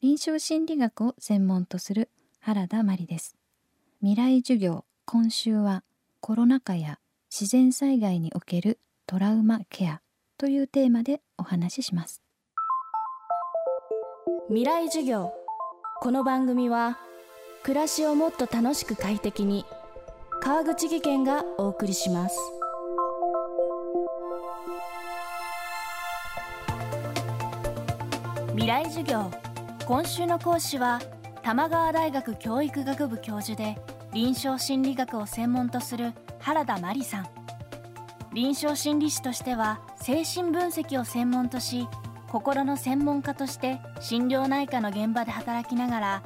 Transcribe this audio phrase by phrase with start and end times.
[0.00, 2.08] 臨床心理学を専門とする
[2.38, 3.34] 原田真理です。
[4.00, 5.82] 未来授業今週は
[6.20, 7.00] コロナ禍や
[7.32, 10.00] 自然災害におけるトラウマケア
[10.36, 12.22] というテーマでお話しします。
[14.46, 15.32] 未来授業。
[16.00, 16.96] この番組は
[17.64, 19.64] 暮らしをもっと楽しく快適に
[20.40, 22.38] 川口義賢がお送りします。
[28.52, 29.47] 未来授業。
[29.88, 31.00] 今週の講師は
[31.42, 33.78] 玉川大学教育学部教授で
[34.12, 37.28] 臨床心理学を専門とする原田真理さん。
[38.34, 41.88] 臨床心理士としては精神分析を専門とし
[42.30, 46.22] 心の専門家として心療内科の現場で働きながら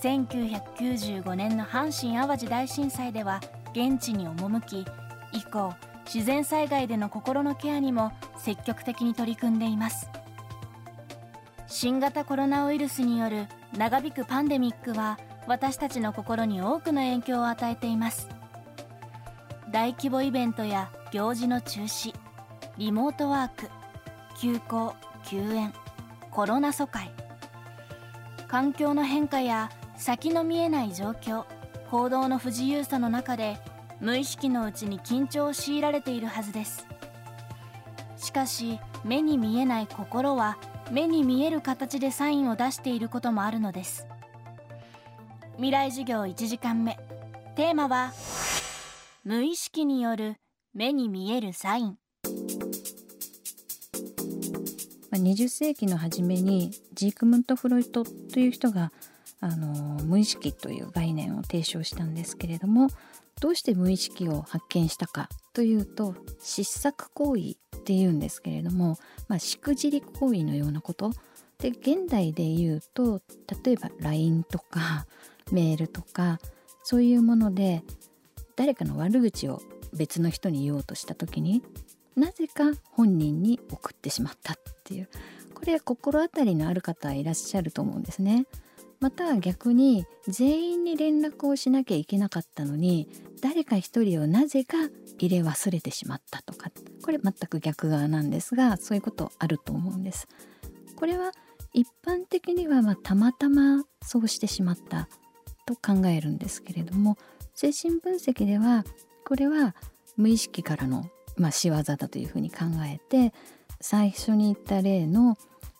[0.00, 3.40] 1995年の阪神・淡路大震災では
[3.72, 4.86] 現地に赴き
[5.32, 10.08] 以降自然災害での心のケアにも積極的に取り組んでいます。
[11.72, 13.46] 新型コロナウイルスによる
[13.78, 18.28] 長引くパンデミックは私たちの心に多くの影響を与えています。
[19.70, 22.12] 大規模イベントや行事の中止
[22.76, 23.70] リモートワーク
[24.36, 25.72] 休校休園
[26.32, 27.12] コロナ疎開。
[28.48, 31.44] 環境の変化や先の見えない状況
[31.88, 33.58] 行動の不自由さの中で
[34.00, 36.84] 無意識のうちに緊張を強いられているはずです。
[38.16, 40.58] しかし目に見えない心は
[40.90, 44.06] 目に見える形でサインを出していることもあるのです。
[45.54, 46.98] 未来授業1時間目。
[47.54, 48.12] テーマは
[49.24, 50.36] 無意識による
[50.74, 51.98] 目に見えるサイン。
[55.12, 58.92] 20世紀の初めにジークムント・フロイトという人が
[59.40, 62.88] あの無意識という概念を提唱したんですけれども
[63.40, 67.56] どうして無意識を発見したかというと失策行為
[67.90, 71.10] っていうんですけれども、まあ、しくじり行為のようなこと
[71.58, 73.20] で現代で言うと
[73.64, 75.08] 例えば LINE とか
[75.50, 76.38] メールとか
[76.84, 77.82] そういうもので
[78.54, 79.60] 誰かの悪口を
[79.92, 81.64] 別の人に言おうとした時に
[82.14, 85.08] なぜか本人に送ってしまったっていう
[85.52, 88.46] これ心当たりのある方はいらっしゃると思うんですね。
[89.00, 93.08] また逆に全員に連絡をしなきゃいけなかったのに
[93.40, 94.76] 誰か一人をなぜか
[95.18, 96.70] 入れ忘れてしまったとか
[97.02, 100.28] これ全く逆側なんですがそういうことあると思うんです。
[100.96, 101.32] これは
[101.72, 105.08] 一般的にはまたまたまそうしてしまった
[105.66, 107.16] と考えるんですけれども
[107.54, 108.84] 精神分析では
[109.24, 109.74] これは
[110.16, 113.32] 無意識からの、まあ、仕業だというふうに考えて
[113.80, 115.38] 最初に言った例の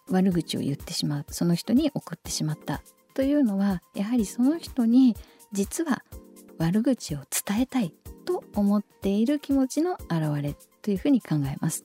[0.09, 2.83] 悪口を言ってしまうその人に送ってしまった
[3.15, 5.17] というのはやはりその人に
[5.53, 6.03] 実は
[6.59, 7.95] 悪口を伝えたい
[8.25, 11.85] と思っている気持ちの表れというふうに考えます。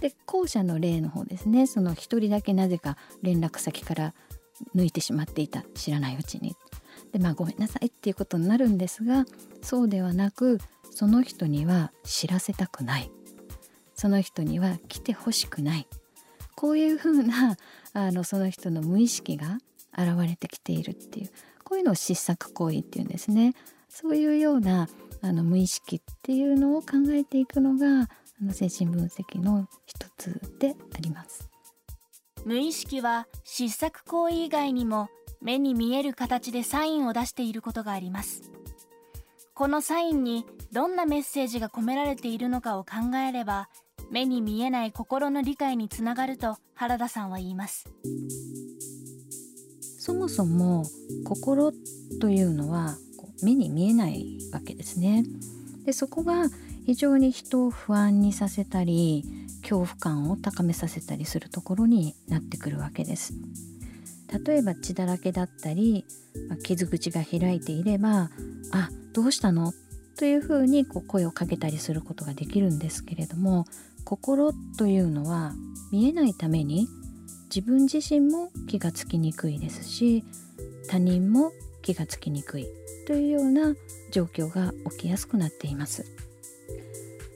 [0.00, 4.14] で後者の例の方ですねその一人だけなぜか連絡先から
[4.74, 6.56] 抜いてしまっていた知らないうちに。
[7.12, 9.24] でまあごめんなさいっていうことになるんですが
[9.62, 10.58] そうではなく
[10.90, 13.10] その人には知らせたくない
[13.94, 15.88] その人には来てほしくない
[16.54, 17.56] こういうふうな
[17.92, 19.58] あのその人の無意識が
[19.96, 21.30] 現れてきているっていう
[21.64, 23.54] こういうのを失策行為っていうんですね。
[23.88, 24.88] そういうような
[25.22, 28.08] あの無意識っていうのを考えていくのが
[28.40, 31.48] あの精神分析の一つであります。
[32.44, 35.08] 無意識は失策行為以外にも
[35.40, 38.50] 目に見える形でサインを出していることがあります。
[39.54, 43.68] このサインにどんなメッセージが込められているのかを考えれば
[44.10, 47.88] 目に見えない心の理解につながると原田さんは言います。
[50.04, 50.84] そもそも
[51.24, 51.72] 心
[52.20, 52.98] というのは
[53.42, 55.24] 目に見えないわけですね。
[55.86, 56.50] でそこが
[56.84, 59.24] 非常に人を不安にさせたり
[59.62, 63.32] 恐怖感を高めさせたりするところになってくるわけです。
[64.46, 66.04] 例えば血だらけだったり、
[66.50, 68.30] まあ、傷口が開いていれば
[68.72, 69.72] 「あどうしたの?」
[70.20, 73.64] というふうにこう声をかけたりすることができるんですけれども
[74.04, 75.54] 心というのは
[75.90, 76.88] 見えないために
[77.44, 80.24] 自分自身も気がつきにくいですし
[80.88, 81.52] 他人も
[81.82, 82.66] 気がつきにくい
[83.06, 83.74] というような
[84.10, 86.04] 状況が起きやすくなっています。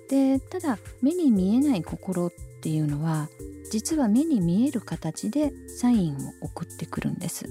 [0.09, 2.33] でただ目に見えない心っ
[2.63, 3.29] ていうのは
[3.71, 7.45] 実は目に見える形でサインを送ってくるんです。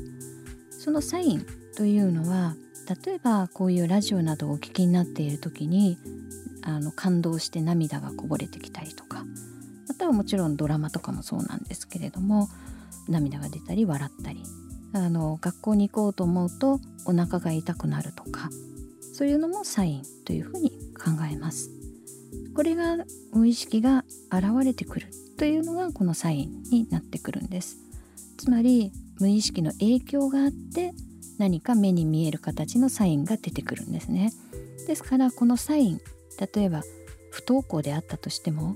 [0.71, 1.45] そのサイン
[1.75, 2.55] というのは
[3.05, 5.97] 例えばこういうラジオなどをお聞きになっている時に
[6.63, 9.03] あの感動して涙がこぼれてきたりと
[9.97, 12.49] かまたはもちろんドラマとかもそうなんですけれども
[13.07, 14.43] 涙が出たり笑ったり
[14.93, 18.49] あの学校に行こうと思うとお腹が痛くなるとか
[19.13, 21.71] そういうのもサインというふうに考えます。
[22.55, 22.97] これが
[23.33, 25.07] 無意識が現れてくる
[25.37, 27.77] というのがこのサインになってくるんです。
[28.37, 30.93] つまり無意識の影響があって
[31.37, 34.31] 何か目に見える形のサインが出てくるんですね
[34.87, 35.99] ですからこのサイン
[36.55, 36.83] 例えば
[37.31, 38.75] 不登校であったとしても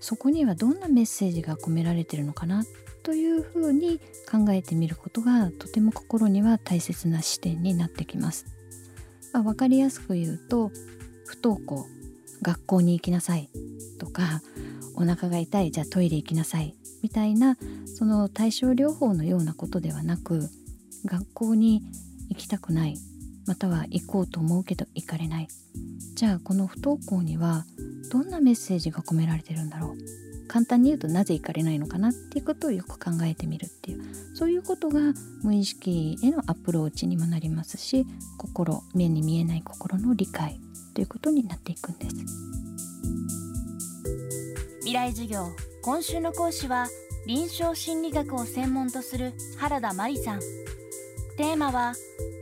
[0.00, 2.64] そこにはどんなメッセージが込められてるのかな
[3.02, 4.00] というふうに
[4.30, 8.46] 考えてみることがとても心には大切な視点になってきます。
[9.32, 10.70] まあ、分かりやすく言うと
[11.26, 11.86] 不登校
[12.42, 13.50] 学校に行きなさい
[13.98, 14.42] とか
[14.94, 17.56] お腹が痛いじゃあトイレ行きなさいみたいな
[17.86, 20.48] その対症療法のようなことではなく
[21.04, 21.82] 学校に
[22.30, 22.96] 行きたくない
[23.46, 25.48] または行こうと思うけど行かれない
[26.14, 27.64] じゃあこの不登校には
[28.10, 30.28] どんなメッセージが込められてるんだろう。
[30.48, 34.02] 簡単に言うとなぜ行かれないのかなっていうことをよく考えてみるっていう。
[34.34, 35.00] そういうことが
[35.42, 38.06] 無意識へのアプローチにもなりますし
[38.38, 40.60] 心目に見えない心の理解
[40.94, 42.16] ということになっていくんです。
[44.80, 45.48] 未来授業
[45.82, 46.86] 今週の講師は
[47.26, 50.40] 臨床心理学を専門とする原田真理さん。
[51.36, 51.94] テーマは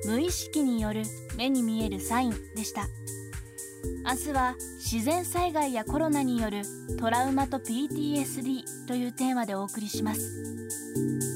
[0.06, 1.02] 無意識による
[1.36, 2.88] 目に見えるサインでした。
[4.04, 6.62] 明日は自然災害やコロナによる
[6.98, 11.35] トラウマと PTSD というテーマでお送りします。